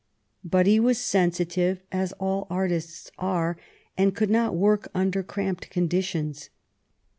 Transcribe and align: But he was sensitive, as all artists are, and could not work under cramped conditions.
But 0.43 0.65
he 0.65 0.79
was 0.79 0.97
sensitive, 0.97 1.83
as 1.91 2.11
all 2.13 2.47
artists 2.49 3.11
are, 3.19 3.55
and 3.95 4.15
could 4.15 4.31
not 4.31 4.55
work 4.55 4.87
under 4.95 5.21
cramped 5.21 5.69
conditions. 5.69 6.49